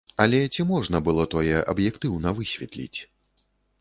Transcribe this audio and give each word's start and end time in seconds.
Але 0.23 0.37
ці 0.55 0.63
можна 0.69 1.01
было 1.09 1.27
тое 1.33 1.59
аб'ектыўна 1.73 2.29
высветліць? 2.41 2.99